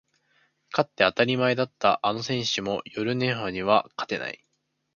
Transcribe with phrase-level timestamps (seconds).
[0.73, 4.43] 勝って当たり前だったあの選手も寄る年波には勝てない